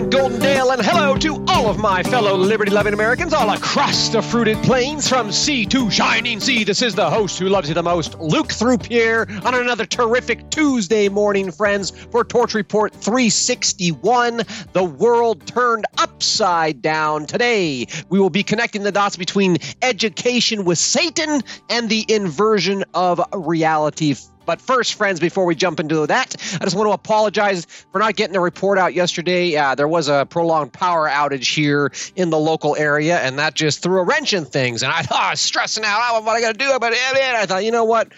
[0.00, 4.20] Golden Dale, and hello to all of my fellow liberty loving Americans all across the
[4.20, 6.64] fruited plains from sea to shining sea.
[6.64, 10.50] This is the host who loves you the most, Luke Through here, on another terrific
[10.50, 14.42] Tuesday morning, friends, for Torch Report 361.
[14.74, 17.24] The world turned upside down.
[17.24, 21.40] Today, we will be connecting the dots between education with Satan
[21.70, 24.14] and the inversion of reality
[24.46, 28.16] but first, friends, before we jump into that, I just want to apologize for not
[28.16, 29.56] getting a report out yesterday.
[29.56, 33.82] Uh, there was a prolonged power outage here in the local area, and that just
[33.82, 34.82] threw a wrench in things.
[34.82, 36.00] And I thought, I was stressing out.
[36.02, 36.98] Oh, what I got to do about it?
[37.02, 38.12] I thought, you know what?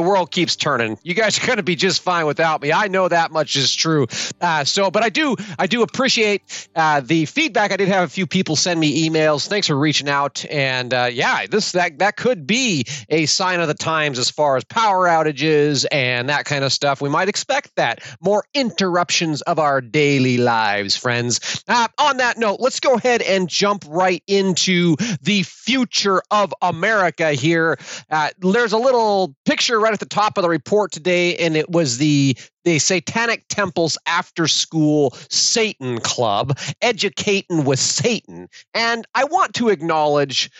[0.00, 0.98] The world keeps turning.
[1.02, 2.72] You guys are going to be just fine without me.
[2.72, 4.06] I know that much is true.
[4.40, 7.70] Uh, so, but I do, I do appreciate uh, the feedback.
[7.70, 9.46] I did have a few people send me emails.
[9.46, 10.42] Thanks for reaching out.
[10.46, 14.56] And uh, yeah, this that that could be a sign of the times as far
[14.56, 17.02] as power outages and that kind of stuff.
[17.02, 21.62] We might expect that more interruptions of our daily lives, friends.
[21.68, 27.32] Uh, on that note, let's go ahead and jump right into the future of America
[27.32, 27.78] here.
[28.10, 31.70] Uh, there's a little picture right at the top of the report today, and it
[31.70, 38.48] was the the Satanic Temple's after school Satan Club, educating with Satan.
[38.74, 40.50] And I want to acknowledge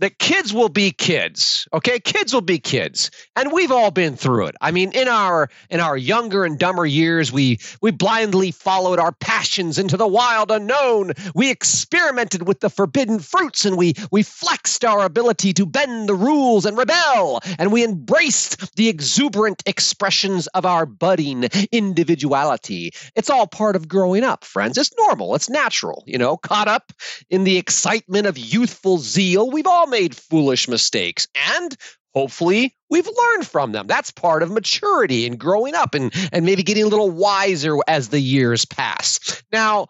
[0.00, 2.00] that kids will be kids okay?
[2.00, 4.56] Kids will be kids and we've all been through it.
[4.60, 9.12] I mean in our in our younger and dumber years we we blindly followed our
[9.12, 11.12] passions into the wild unknown.
[11.34, 16.14] We experimented with the forbidden fruits and we we flexed our ability to bend the
[16.14, 22.92] rules and rebel and we embraced the exuberant expressions of our budding individuality.
[23.14, 24.78] It's all part of growing up friends.
[24.78, 25.34] It's normal.
[25.34, 26.92] It's natural you know caught up
[27.28, 29.50] in the excitement of youthful zeal.
[29.50, 31.76] We've all made foolish mistakes and
[32.14, 33.86] hopefully we've learned from them.
[33.86, 38.08] That's part of maturity and growing up and and maybe getting a little wiser as
[38.08, 39.42] the years pass.
[39.52, 39.88] Now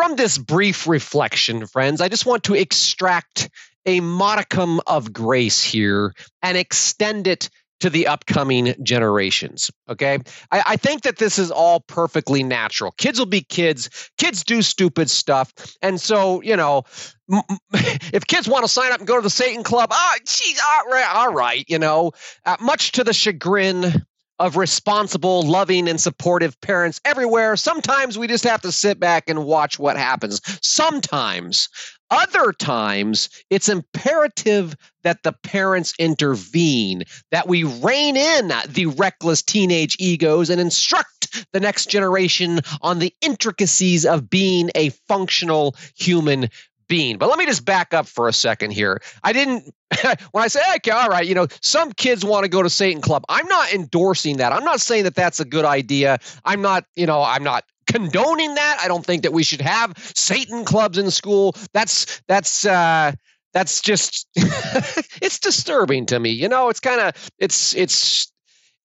[0.00, 3.50] from this brief reflection friends i just want to extract
[3.84, 9.70] a modicum of grace here and extend it to the upcoming generations.
[9.88, 10.18] Okay.
[10.50, 12.92] I, I, think that this is all perfectly natural.
[12.92, 14.10] Kids will be kids.
[14.18, 15.52] Kids do stupid stuff.
[15.82, 16.84] And so, you know,
[17.72, 20.90] if kids want to sign up and go to the Satan Club, ah, geez, all
[20.90, 22.12] right, all right, you know,
[22.44, 24.04] uh, much to the chagrin
[24.40, 27.56] of responsible, loving, and supportive parents everywhere.
[27.56, 30.40] Sometimes we just have to sit back and watch what happens.
[30.66, 31.68] Sometimes,
[32.10, 39.96] other times, it's imperative that the parents intervene, that we rein in the reckless teenage
[39.98, 46.48] egos and instruct the next generation on the intricacies of being a functional human
[46.88, 47.16] being.
[47.16, 49.00] But let me just back up for a second here.
[49.22, 49.72] I didn't
[50.32, 53.00] when I say, okay, all right, you know, some kids want to go to Satan
[53.00, 53.24] Club.
[53.28, 54.52] I'm not endorsing that.
[54.52, 56.18] I'm not saying that that's a good idea.
[56.44, 58.78] I'm not, you know, I'm not condoning that.
[58.82, 61.54] I don't think that we should have Satan clubs in school.
[61.72, 63.12] That's that's uh
[63.52, 66.30] that's just it's disturbing to me.
[66.30, 68.32] You know, it's kind of it's it's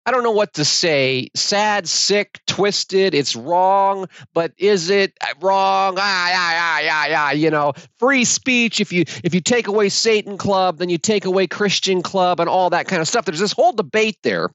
[0.08, 1.30] I don't know what to say.
[1.36, 3.16] Sad, sick, twisted.
[3.16, 5.96] It's wrong, but is it wrong?
[5.98, 7.32] Ah, yeah, yeah, yeah, yeah.
[7.32, 8.80] You know, free speech.
[8.80, 12.48] If you if you take away Satan Club, then you take away Christian Club and
[12.48, 13.26] all that kind of stuff.
[13.26, 14.50] There's this whole debate there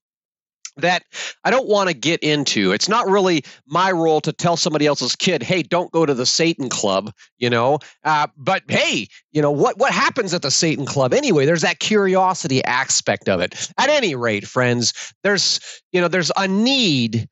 [0.77, 1.05] that
[1.45, 2.73] I don't want to get into.
[2.73, 6.27] It's not really my role to tell somebody else's kid, "Hey, don't go to the
[6.27, 7.79] Satan Club," you know.
[8.05, 11.47] Uh, but hey, you know what what happens at the Satan Club anyway?
[11.47, 13.71] There's that curiosity aspect of it.
[13.79, 14.93] At any rate, friends,
[15.23, 15.61] there's
[15.93, 17.29] you know there's a need.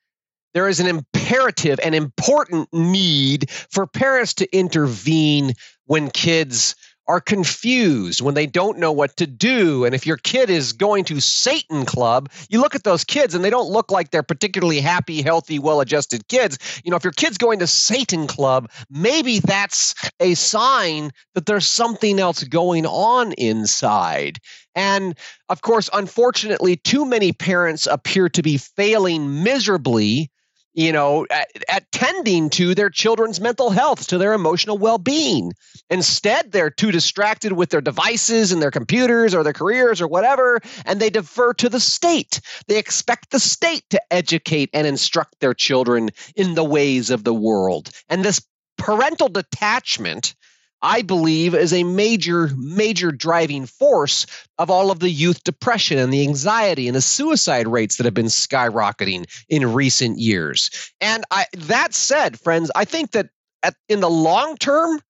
[0.54, 5.52] There is an imperative, an important need for parents to intervene
[5.84, 6.74] when kids
[7.08, 9.84] are confused when they don't know what to do.
[9.84, 13.42] And if your kid is going to Satan Club, you look at those kids and
[13.42, 16.58] they don't look like they're particularly happy, healthy, well adjusted kids.
[16.84, 21.66] You know, if your kid's going to Satan Club, maybe that's a sign that there's
[21.66, 24.38] something else going on inside.
[24.74, 25.16] And
[25.48, 30.30] of course, unfortunately, too many parents appear to be failing miserably
[30.74, 35.52] you know, at, at, tending to their children's mental health, to their emotional well being.
[35.90, 40.60] Instead, they're too distracted with their devices and their computers or their careers or whatever,
[40.84, 42.40] and they defer to the state.
[42.66, 47.34] They expect the state to educate and instruct their children in the ways of the
[47.34, 47.90] world.
[48.08, 48.40] And this
[48.76, 50.34] parental detachment
[50.82, 54.26] I believe is a major, major driving force
[54.58, 58.14] of all of the youth depression and the anxiety and the suicide rates that have
[58.14, 60.70] been skyrocketing in recent years.
[61.00, 63.30] And I, that said, friends, I think that
[63.62, 65.00] at, in the long term,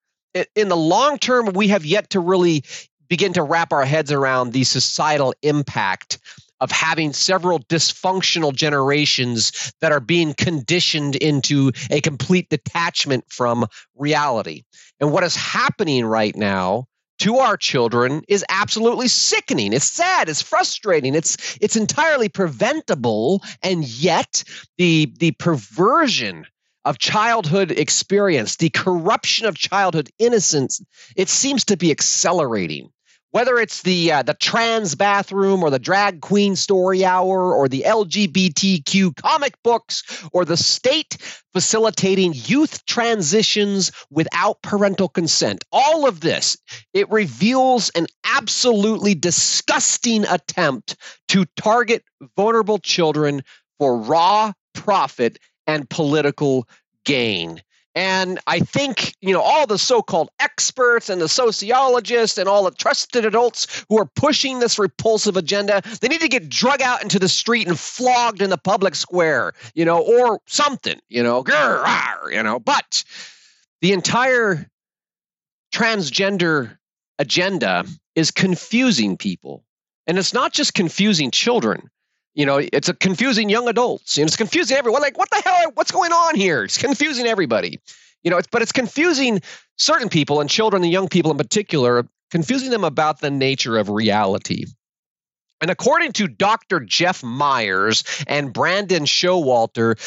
[0.55, 2.65] in the long term, we have yet to really
[3.09, 6.19] begin to wrap our heads around the societal impact
[6.61, 14.63] of having several dysfunctional generations that are being conditioned into a complete detachment from reality.
[15.01, 16.87] And what is happening right now
[17.21, 19.73] to our children is absolutely sickening.
[19.73, 24.45] It's sad, it's frustrating, it's it's entirely preventable and yet
[24.77, 26.47] the the perversion
[26.85, 30.81] of childhood experience, the corruption of childhood innocence,
[31.17, 32.91] it seems to be accelerating
[33.31, 37.85] whether it's the uh, the trans bathroom or the drag queen story hour or the
[37.87, 41.17] LGBTQ comic books or the state
[41.53, 45.65] facilitating youth transitions without parental consent.
[45.73, 46.57] All of this
[46.95, 50.97] it reveals an absolutely disgusting attempt
[51.29, 52.03] to target
[52.37, 53.43] vulnerable children
[53.79, 56.67] for raw profit and political
[57.05, 57.63] gain
[57.99, 62.63] and I think, you know, all the so called experts and the sociologists and all
[62.63, 67.03] the trusted adults who are pushing this repulsive agenda, they need to get drug out
[67.03, 71.43] into the street and flogged in the public square, you know, or something, you know,
[71.43, 72.61] grr, you know.
[72.61, 73.03] But
[73.81, 74.71] the entire
[75.75, 76.79] transgender
[77.19, 77.85] agenda
[78.15, 79.65] is confusing people.
[80.07, 81.91] And it's not just confusing children.
[82.39, 84.17] You know, it's a confusing young adults.
[84.17, 85.03] And it's confusing everyone.
[85.03, 85.73] Like, what the hell?
[85.75, 86.63] What's going on here?
[86.63, 87.81] It's confusing everybody.
[88.23, 89.43] You know, it's but it's confusing
[89.77, 93.91] certain people and children and young people in particular, confusing them about the nature of
[93.91, 94.67] reality.
[95.61, 96.79] And according to Dr.
[96.79, 99.99] Jeff Myers and Brandon Showalter,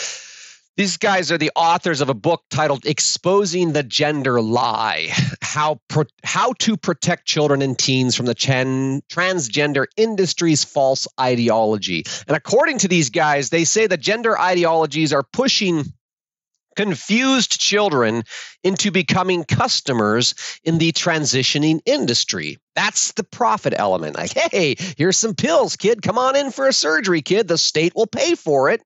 [0.78, 5.10] these guys are the authors of a book titled Exposing the Gender Lie
[5.42, 12.04] How, Pro- How to Protect Children and Teens from the Transgender Industry's False Ideology.
[12.28, 15.84] And according to these guys, they say that gender ideologies are pushing
[16.78, 18.24] confused children
[18.64, 20.34] into becoming customers
[20.64, 22.58] in the transitioning industry.
[22.76, 24.16] That's the profit element.
[24.16, 26.02] Like, hey, here's some pills, kid.
[26.02, 27.50] Come on in for a surgery, kid.
[27.50, 28.82] The state will pay for it.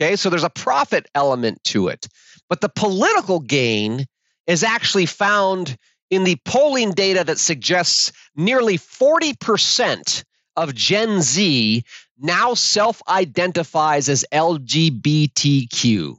[0.00, 2.06] Okay, so there's a profit element to it.
[2.48, 4.06] But the political gain
[4.46, 5.76] is actually found
[6.10, 10.24] in the polling data that suggests nearly 40%
[10.56, 11.82] of Gen Z
[12.18, 16.16] now self identifies as LGBTQ.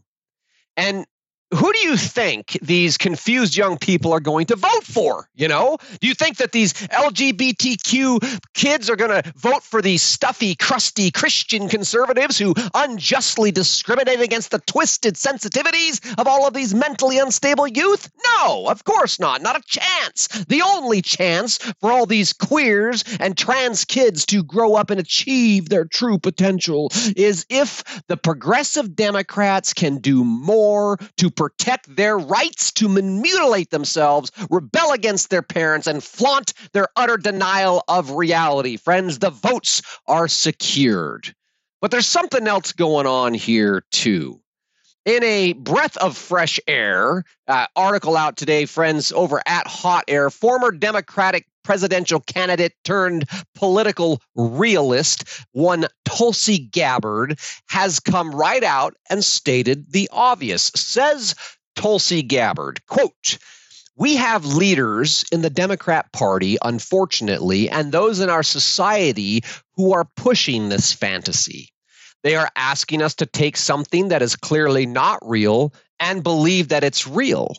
[0.76, 1.06] And
[1.54, 5.30] who do you think these confused young people are going to vote for?
[5.34, 10.02] You know, do you think that these LGBTQ kids are going to vote for these
[10.02, 16.74] stuffy, crusty Christian conservatives who unjustly discriminate against the twisted sensitivities of all of these
[16.74, 18.12] mentally unstable youth?
[18.26, 19.42] No, of course not.
[19.42, 20.28] Not a chance.
[20.50, 25.70] The only chance for all these queers and trans kids to grow up and achieve
[25.70, 32.74] their true potential is if the progressive Democrats can do more to protect their rights
[32.74, 38.76] to mutilate themselves, rebel against their parents, and flaunt their utter denial of reality.
[38.76, 41.34] Friends, the votes are secured.
[41.80, 44.42] But there's something else going on here, too.
[45.08, 50.30] In a breath of fresh air, uh, article out today, friends, over at Hot Air,
[50.30, 53.24] former Democratic presidential candidate turned
[53.56, 55.24] political realist,
[55.54, 57.40] one Tulsi Gabbard,
[57.70, 60.72] has come right out and stated the obvious.
[60.76, 61.36] Says
[61.78, 63.38] Tulsi Gabbard, quote,
[63.96, 69.42] we have leaders in the Democrat Party, unfortunately, and those in our society
[69.78, 71.70] who are pushing this fantasy.
[72.24, 76.84] They are asking us to take something that is clearly not real and believe that
[76.84, 77.56] it's real.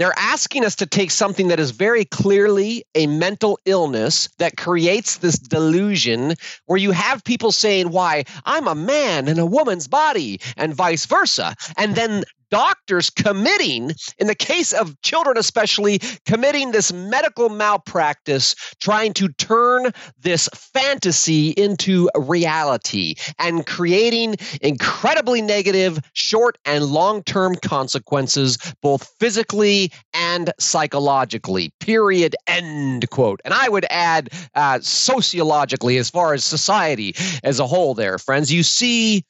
[0.00, 5.18] They're asking us to take something that is very clearly a mental illness that creates
[5.18, 10.40] this delusion where you have people saying, Why, I'm a man in a woman's body,
[10.56, 11.54] and vice versa.
[11.76, 19.12] And then doctors committing, in the case of children especially, committing this medical malpractice, trying
[19.14, 28.58] to turn this fantasy into reality and creating incredibly negative short and long term consequences,
[28.82, 31.72] both physically and psychologically.
[31.80, 32.36] Period.
[32.46, 33.40] End quote.
[33.44, 38.52] And I would add uh, sociologically, as far as society as a whole, there, friends.
[38.52, 39.24] You see,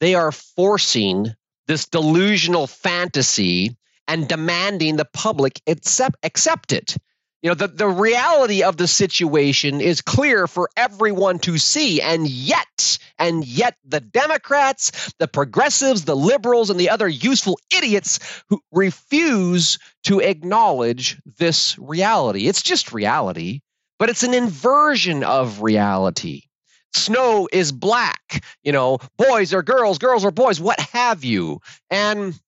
[0.00, 1.34] they are forcing
[1.66, 3.76] this delusional fantasy
[4.08, 6.96] and demanding the public accept, accept it.
[7.42, 12.00] You know, the, the reality of the situation is clear for everyone to see.
[12.00, 18.20] And yet, and yet the Democrats, the progressives, the liberals, and the other useful idiots
[18.48, 22.46] who refuse to acknowledge this reality.
[22.46, 23.60] It's just reality,
[23.98, 26.44] but it's an inversion of reality
[26.94, 31.60] snow is black, you know, boys are girls, girls are boys, what have you.
[31.90, 32.38] And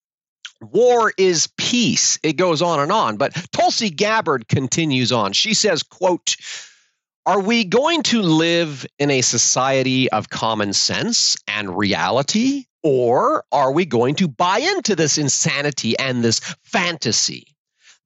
[0.61, 2.19] war is peace.
[2.23, 3.17] It goes on and on.
[3.17, 5.33] But Tulsi Gabbard continues on.
[5.33, 6.37] She says, quote,
[7.27, 12.65] Are we going to live in a society of common sense and reality?
[12.83, 17.54] Or are we going to buy into this insanity and this fantasy?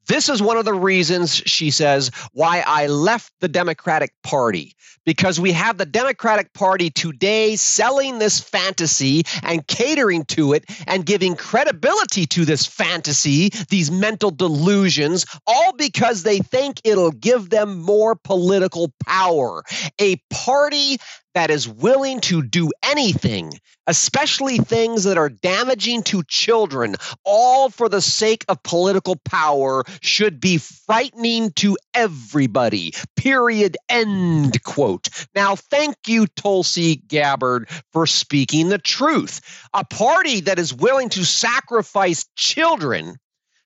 [0.09, 4.75] This is one of the reasons, she says, why I left the Democratic Party.
[5.05, 11.07] Because we have the Democratic Party today selling this fantasy and catering to it and
[11.07, 17.79] giving credibility to this fantasy, these mental delusions, all because they think it'll give them
[17.79, 19.63] more political power.
[19.99, 20.99] A party
[21.35, 23.53] that is willing to do anything,
[23.87, 30.41] especially things that are damaging to children, all for the sake of political power, should
[30.41, 32.93] be frightening to everybody.
[33.17, 33.77] Period.
[33.89, 35.09] End quote.
[35.35, 39.41] Now, thank you, Tulsi Gabbard, for speaking the truth.
[39.75, 43.17] A party that is willing to sacrifice children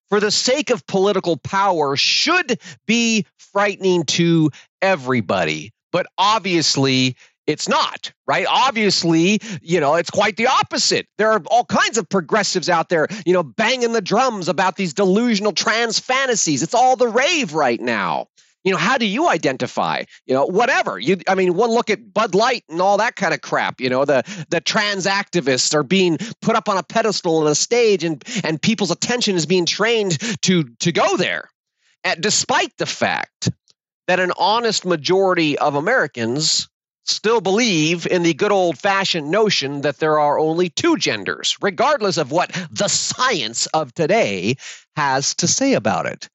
[0.09, 4.51] for the sake of political power should be frightening to
[4.83, 5.73] everybody.
[5.91, 7.17] But obviously,
[7.47, 8.47] it's not, right?
[8.49, 11.07] Obviously, you know, it's quite the opposite.
[11.19, 14.95] There are all kinds of progressives out there, you know, banging the drums about these
[14.95, 16.63] delusional trans fantasies.
[16.63, 18.29] It's all the rave right now.
[18.65, 20.05] You know, how do you identify?
[20.27, 20.97] You know, whatever.
[20.99, 23.91] You I mean, one look at Bud Light and all that kind of crap, you
[23.91, 28.05] know, the the trans activists are being put up on a pedestal on a stage
[28.05, 31.49] and and people's attention is being trained to to go there.
[32.05, 33.51] And despite the fact
[34.07, 36.69] that an honest majority of Americans
[37.05, 42.17] still believe in the good old fashioned notion that there are only two genders, regardless
[42.17, 44.57] of what the science of today
[44.97, 46.29] has to say about it.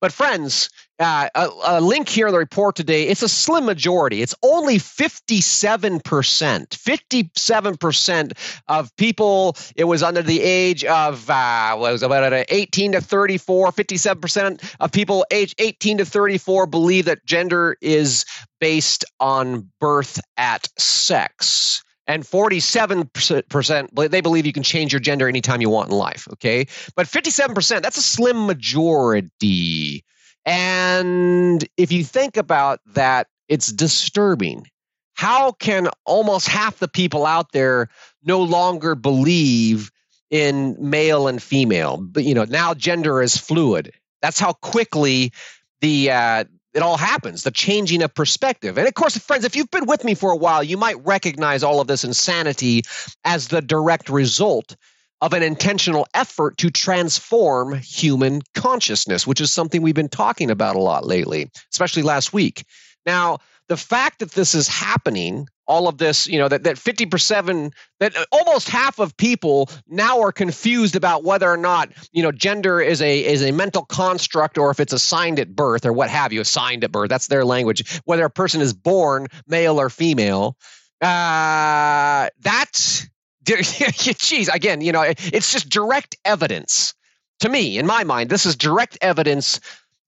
[0.00, 4.22] But, friends, uh, a, a, link here in the report today, it's a slim majority.
[4.22, 6.00] It's only 57%.
[6.00, 8.32] 57%
[8.68, 13.72] of people, it was under the age of, uh, was about 18 to 34.
[13.72, 18.24] 57% of people age 18 to 34 believe that gender is
[18.60, 25.60] based on birth at sex and 47% they believe you can change your gender anytime
[25.60, 26.66] you want in life okay?
[26.96, 30.04] But 57% that's a slim majority.
[30.44, 34.66] And if you think about that it's disturbing.
[35.14, 37.88] How can almost half the people out there
[38.22, 39.90] no longer believe
[40.30, 41.98] in male and female?
[41.98, 43.92] But you know now gender is fluid.
[44.22, 45.32] That's how quickly
[45.80, 48.78] the uh, it all happens the changing of perspective.
[48.78, 51.62] And of course friends if you've been with me for a while you might recognize
[51.62, 52.82] all of this insanity
[53.24, 54.76] as the direct result
[55.20, 60.76] of an intentional effort to transform human consciousness which is something we've been talking about
[60.76, 62.64] a lot lately especially last week.
[63.06, 67.72] Now the fact that this is happening all of this, you know, that, that 50%,
[68.00, 72.80] that almost half of people now are confused about whether or not, you know, gender
[72.80, 76.32] is a is a mental construct or if it's assigned at birth or what have
[76.32, 77.08] you, assigned at birth.
[77.08, 78.00] That's their language.
[78.04, 80.56] Whether a person is born male or female.
[81.00, 83.06] Uh, that's,
[83.44, 86.94] geez, again, you know, it's just direct evidence
[87.40, 89.60] to me, in my mind, this is direct evidence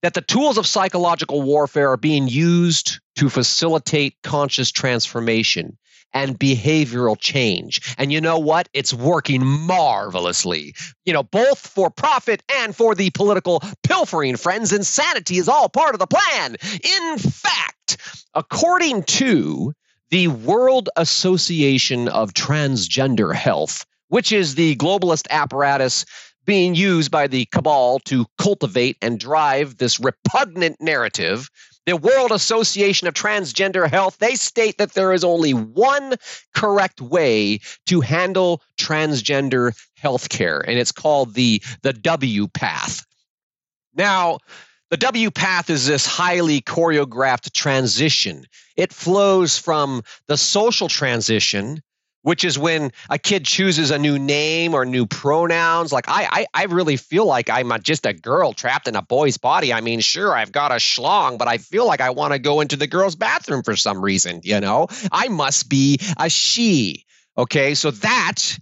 [0.02, 5.76] that the tools of psychological warfare are being used to facilitate conscious transformation
[6.12, 7.94] and behavioral change.
[7.98, 8.68] And you know what?
[8.72, 10.74] It's working marvelously.
[11.04, 14.72] You know, both for profit and for the political pilfering, friends.
[14.72, 16.56] Insanity is all part of the plan.
[16.82, 17.96] In fact,
[18.34, 19.72] according to
[20.10, 26.04] the World Association of Transgender Health, which is the globalist apparatus
[26.44, 31.48] being used by the cabal to cultivate and drive this repugnant narrative.
[31.86, 36.14] The World Association of Transgender Health, they state that there is only one
[36.54, 43.04] correct way to handle transgender health care, and it's called the, the WPATH.
[43.94, 44.38] Now,
[44.90, 48.44] the WPATH is this highly choreographed transition.
[48.76, 51.80] It flows from the social transition
[52.22, 55.92] which is when a kid chooses a new name or new pronouns.
[55.92, 59.02] Like I, I, I really feel like I'm a, just a girl trapped in a
[59.02, 59.72] boy's body.
[59.72, 62.60] I mean, sure, I've got a schlong, but I feel like I want to go
[62.60, 64.40] into the girl's bathroom for some reason.
[64.44, 67.04] You know, I must be a she.
[67.38, 68.58] Okay, so that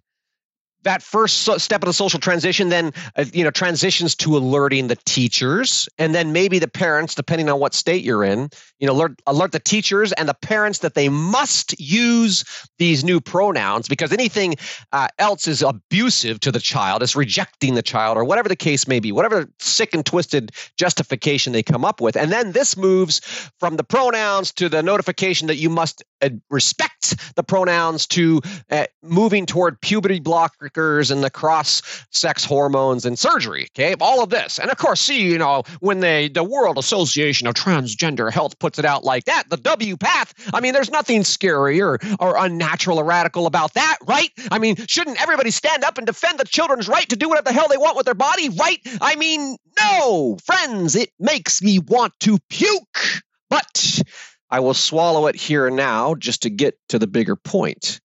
[0.83, 4.97] that first step of the social transition then uh, you know transitions to alerting the
[5.05, 5.89] teachers.
[5.99, 9.53] And then maybe the parents depending on what state you're in you know alert, alert
[9.53, 12.45] the teachers and the parents that they must use
[12.79, 14.57] these new pronouns because anything
[14.93, 18.87] uh, else is abusive to the child is rejecting the child or whatever the case
[18.87, 22.17] may be whatever sick and twisted justification they come up with.
[22.17, 23.21] And then this moves
[23.59, 26.05] from the pronouns to the notification that you must
[26.51, 33.19] respects the pronouns to uh, moving toward puberty blockers and the cross sex hormones and
[33.19, 33.69] surgery.
[33.73, 37.47] Okay, all of this, and of course, see, you know, when the the World Association
[37.47, 40.51] of Transgender Health puts it out like that, the WPATH.
[40.53, 44.31] I mean, there's nothing scary or or unnatural or radical about that, right?
[44.51, 47.53] I mean, shouldn't everybody stand up and defend the children's right to do whatever the
[47.53, 48.79] hell they want with their body, right?
[49.01, 54.03] I mean, no, friends, it makes me want to puke, but
[54.51, 58.01] I will swallow it here and now just to get to the bigger point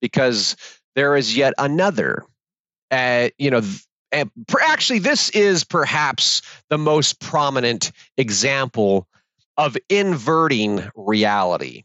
[0.00, 0.56] because
[0.94, 2.24] there is yet another.
[2.90, 3.62] Uh, you know,
[4.12, 9.06] and actually, this is perhaps the most prominent example
[9.56, 11.84] of inverting reality.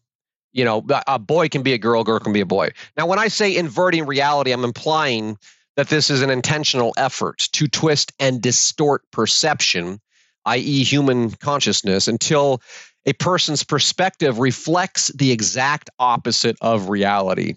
[0.54, 2.70] You know, a boy can be a girl, girl can be a boy.
[2.96, 5.38] Now, when I say inverting reality, I'm implying
[5.76, 10.00] that this is an intentional effort to twist and distort perception,
[10.46, 12.62] i.e., human consciousness, until
[13.06, 17.56] a person's perspective reflects the exact opposite of reality.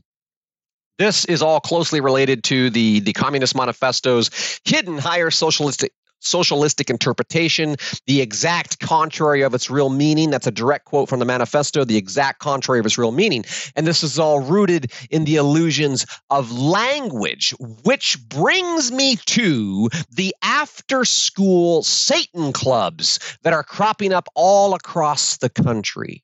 [0.99, 5.93] This is all closely related to the, the Communist Manifesto's hidden higher socialistic
[6.26, 10.30] socialistic interpretation, the exact contrary of its real meaning.
[10.30, 13.45] That's a direct quote from the manifesto, the exact contrary of its real meaning.
[13.75, 17.54] And this is all rooted in the illusions of language,
[17.85, 25.38] which brings me to the after school Satan clubs that are cropping up all across
[25.38, 26.23] the country.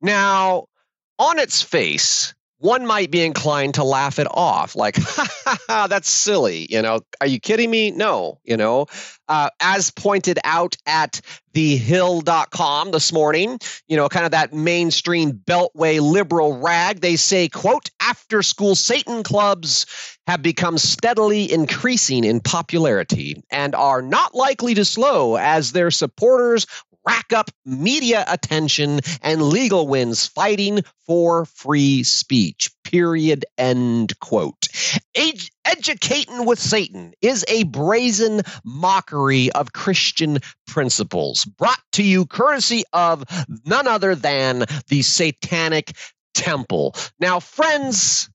[0.00, 0.66] Now,
[1.18, 5.86] on its face, one might be inclined to laugh it off like ha, ha, ha,
[5.86, 7.00] that's silly you know?
[7.20, 7.90] Are you kidding me?
[7.90, 8.86] No you know?
[9.28, 11.20] Uh, as pointed out at
[11.52, 17.90] thehill.com this morning you know kind of that mainstream beltway liberal rag they say quote
[18.00, 19.86] after school satan clubs
[20.26, 26.66] have become steadily increasing in popularity and are not likely to slow as their supporters
[27.08, 32.70] rack up media attention and legal wins fighting for free speech.
[32.84, 33.46] Period.
[33.56, 34.68] End quote.
[35.14, 42.84] Ed- educating with Satan is a brazen mockery of Christian principles, brought to you courtesy
[42.92, 43.24] of
[43.64, 45.92] none other than the Satanic
[46.34, 46.94] Temple.
[47.18, 48.28] Now, friends,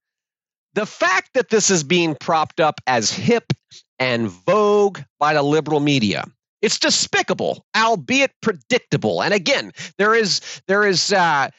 [0.74, 3.54] the fact that this is being propped up as hip
[4.00, 6.26] and vogue by the liberal media
[6.64, 9.22] it's despicable, albeit predictable.
[9.22, 11.50] And again, there is there is uh,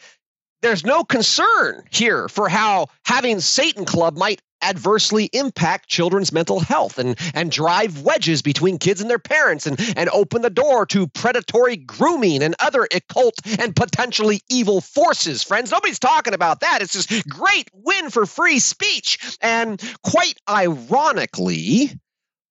[0.63, 6.99] there's no concern here for how having Satan Club might adversely impact children's mental health
[6.99, 11.07] and, and drive wedges between kids and their parents and, and open the door to
[11.09, 15.43] predatory grooming and other occult and potentially evil forces.
[15.43, 16.81] Friends, nobody's talking about that.
[16.81, 19.37] It's this great win for free speech.
[19.43, 21.91] And quite ironically,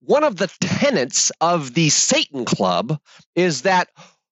[0.05, 2.99] one of the tenets of the Satan Club
[3.35, 3.89] is that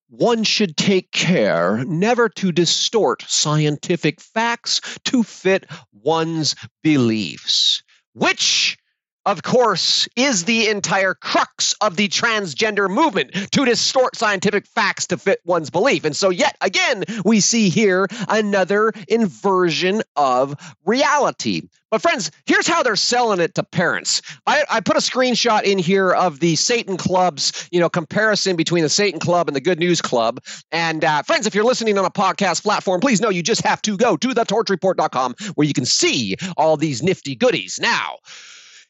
[0.10, 7.82] one should take care never to distort scientific facts to fit one's beliefs,
[8.14, 8.78] which
[9.26, 15.18] of course, is the entire crux of the transgender movement to distort scientific facts to
[15.18, 16.06] fit one's belief.
[16.06, 20.56] And so, yet again, we see here another inversion of
[20.86, 21.64] reality.
[21.92, 24.22] But, friends, here's how they're selling it to parents.
[24.48, 28.84] I, I put a screenshot in here of the Satan Club's, you know, comparison between
[28.84, 30.42] the Satan Club and the Good News Club.
[30.72, 33.82] And, uh, friends, if you're listening on a podcast platform, please know you just have
[33.82, 37.78] to go to thetorchreport.com where you can see all these nifty goodies.
[37.82, 38.20] Now,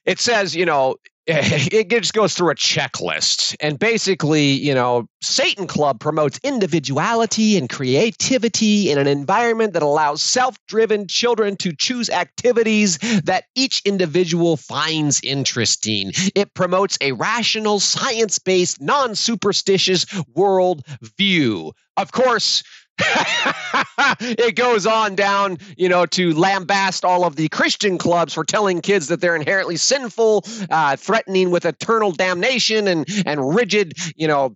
[0.06, 0.96] it says, you know,
[1.28, 3.56] it just goes through a checklist.
[3.60, 10.24] And basically, you know, Satan Club promotes individuality and creativity in an environment that allows
[10.24, 16.12] self driven children to choose activities that each individual finds interesting.
[16.34, 20.84] It promotes a rational, science based, non superstitious world
[21.20, 21.72] view.
[21.98, 22.64] Of course,
[24.20, 28.82] it goes on down, you know, to lambast all of the Christian clubs for telling
[28.82, 34.56] kids that they're inherently sinful, uh, threatening with eternal damnation and and rigid, you know,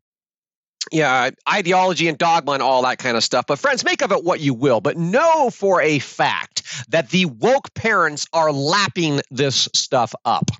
[0.91, 3.45] yeah, ideology and dogma and all that kind of stuff.
[3.47, 4.81] But friends, make of it what you will.
[4.81, 10.51] But know for a fact that the woke parents are lapping this stuff up.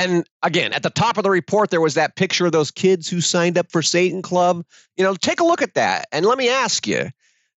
[0.00, 3.06] And again, at the top of the report, there was that picture of those kids
[3.06, 4.64] who signed up for Satan Club.
[4.96, 6.06] You know, take a look at that.
[6.10, 7.10] And let me ask you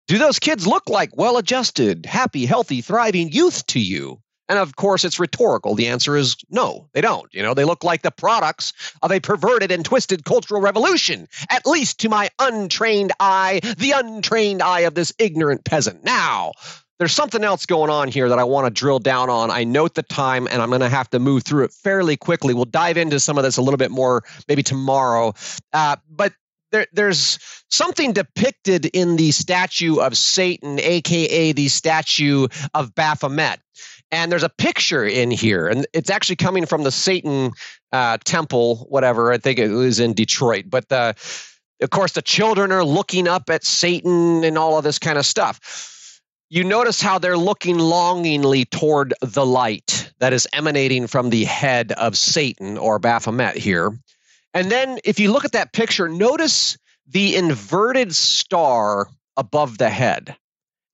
[0.07, 4.19] do those kids look like well adjusted, happy, healthy, thriving youth to you?
[4.49, 5.73] And of course, it's rhetorical.
[5.73, 7.33] The answer is no, they don't.
[7.33, 11.65] You know, they look like the products of a perverted and twisted cultural revolution, at
[11.65, 16.03] least to my untrained eye, the untrained eye of this ignorant peasant.
[16.03, 16.51] Now,
[16.99, 19.49] there's something else going on here that I want to drill down on.
[19.51, 22.53] I note the time and I'm going to have to move through it fairly quickly.
[22.53, 25.33] We'll dive into some of this a little bit more maybe tomorrow.
[25.73, 26.33] Uh, but
[26.71, 33.59] there, there's something depicted in the statue of Satan, aka the statue of Baphomet.
[34.11, 37.51] And there's a picture in here, and it's actually coming from the Satan
[37.91, 39.31] uh, temple, whatever.
[39.31, 40.65] I think it was in Detroit.
[40.67, 41.15] But the,
[41.81, 45.25] of course, the children are looking up at Satan and all of this kind of
[45.25, 45.92] stuff.
[46.53, 51.93] You notice how they're looking longingly toward the light that is emanating from the head
[51.93, 53.97] of Satan or Baphomet here.
[54.53, 60.35] And then, if you look at that picture, notice the inverted star above the head.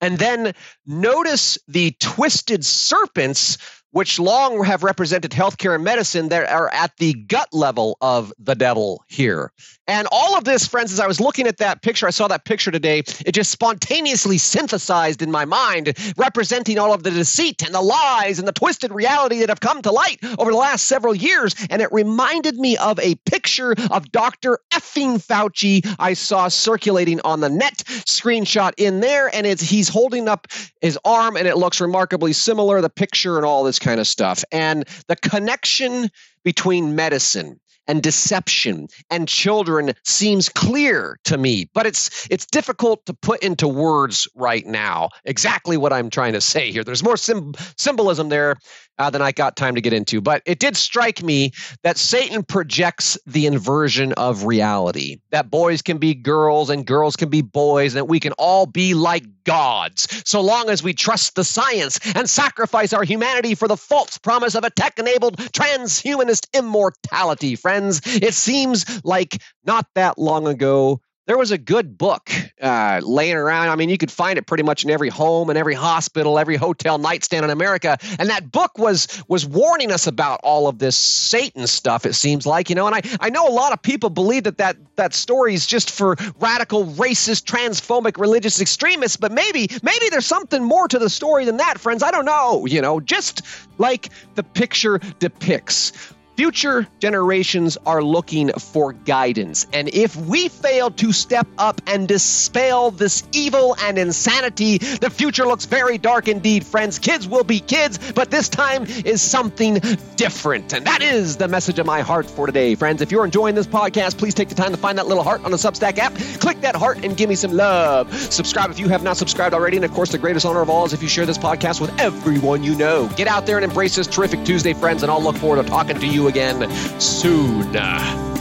[0.00, 0.54] And then
[0.86, 3.58] notice the twisted serpents
[3.92, 8.54] which long have represented healthcare and medicine that are at the gut level of the
[8.54, 9.52] devil here.
[9.90, 12.44] And all of this, friends, as I was looking at that picture, I saw that
[12.44, 17.74] picture today, it just spontaneously synthesized in my mind, representing all of the deceit and
[17.74, 21.12] the lies and the twisted reality that have come to light over the last several
[21.12, 21.56] years.
[21.70, 24.60] And it reminded me of a picture of Dr.
[24.72, 30.28] Effing Fauci I saw circulating on the net, screenshot in there, and it's he's holding
[30.28, 30.46] up
[30.80, 34.44] his arm, and it looks remarkably similar, the picture and all this kind of stuff.
[34.52, 36.10] And the connection
[36.44, 43.12] between medicine and deception and children seems clear to me but it's it's difficult to
[43.12, 47.52] put into words right now exactly what i'm trying to say here there's more sim-
[47.76, 48.56] symbolism there
[49.00, 50.20] uh, than I got time to get into.
[50.20, 55.96] But it did strike me that Satan projects the inversion of reality that boys can
[55.96, 60.22] be girls and girls can be boys, and that we can all be like gods
[60.26, 64.54] so long as we trust the science and sacrifice our humanity for the false promise
[64.54, 67.56] of a tech enabled transhumanist immortality.
[67.80, 72.28] Friends, it seems like not that long ago there was a good book
[72.60, 73.68] uh, laying around.
[73.68, 76.56] I mean, you could find it pretty much in every home and every hospital, every
[76.56, 77.96] hotel nightstand in America.
[78.18, 82.04] And that book was was warning us about all of this Satan stuff.
[82.04, 84.58] It seems like you know, and I I know a lot of people believe that
[84.58, 89.16] that that story is just for radical, racist, transphobic, religious extremists.
[89.16, 92.02] But maybe maybe there's something more to the story than that, friends.
[92.02, 92.66] I don't know.
[92.66, 93.42] You know, just
[93.78, 95.92] like the picture depicts.
[96.40, 99.66] Future generations are looking for guidance.
[99.74, 105.44] And if we fail to step up and dispel this evil and insanity, the future
[105.44, 106.98] looks very dark indeed, friends.
[106.98, 109.82] Kids will be kids, but this time is something
[110.16, 110.72] different.
[110.72, 113.02] And that is the message of my heart for today, friends.
[113.02, 115.50] If you're enjoying this podcast, please take the time to find that little heart on
[115.50, 116.14] the Substack app.
[116.40, 118.14] Click that heart and give me some love.
[118.32, 119.76] Subscribe if you have not subscribed already.
[119.76, 122.00] And of course, the greatest honor of all is if you share this podcast with
[122.00, 123.08] everyone you know.
[123.08, 126.00] Get out there and embrace this terrific Tuesday, friends, and I'll look forward to talking
[126.00, 128.39] to you again soon.